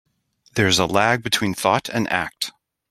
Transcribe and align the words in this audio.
There 0.55 0.65
is 0.65 0.79
a 0.79 0.87
lag 0.87 1.21
between 1.21 1.53
thought 1.53 1.87
and 1.87 2.11
act. 2.11 2.49